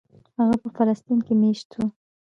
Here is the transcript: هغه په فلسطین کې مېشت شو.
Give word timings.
هغه 0.37 0.55
په 0.63 0.69
فلسطین 0.77 1.19
کې 1.25 1.33
مېشت 1.41 1.67
شو. 1.73 1.83